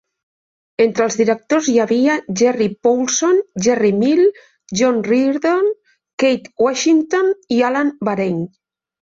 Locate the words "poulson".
2.87-3.37